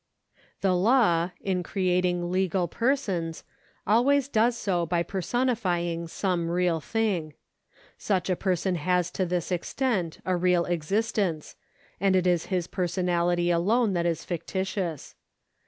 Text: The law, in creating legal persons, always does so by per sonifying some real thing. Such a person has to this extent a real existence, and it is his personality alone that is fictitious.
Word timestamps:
The 0.61 0.73
law, 0.75 1.29
in 1.41 1.61
creating 1.61 2.31
legal 2.31 2.67
persons, 2.67 3.43
always 3.85 4.27
does 4.27 4.57
so 4.57 4.83
by 4.83 5.03
per 5.03 5.21
sonifying 5.21 6.09
some 6.09 6.49
real 6.49 6.79
thing. 6.81 7.35
Such 7.99 8.27
a 8.27 8.35
person 8.35 8.73
has 8.77 9.11
to 9.11 9.27
this 9.27 9.51
extent 9.51 10.19
a 10.25 10.35
real 10.35 10.65
existence, 10.65 11.55
and 11.99 12.15
it 12.15 12.25
is 12.25 12.47
his 12.47 12.65
personality 12.65 13.51
alone 13.51 13.93
that 13.93 14.07
is 14.07 14.25
fictitious. 14.25 15.13